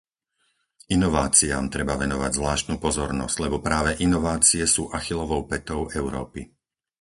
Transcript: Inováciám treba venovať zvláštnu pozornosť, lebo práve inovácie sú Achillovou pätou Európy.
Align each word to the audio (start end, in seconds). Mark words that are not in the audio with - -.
Inováciám 0.97 1.65
treba 1.75 1.93
venovať 2.03 2.31
zvláštnu 2.39 2.75
pozornosť, 2.85 3.35
lebo 3.45 3.57
práve 3.67 3.91
inovácie 4.07 4.63
sú 4.75 4.83
Achillovou 4.97 5.41
pätou 5.51 5.81
Európy. 5.99 6.41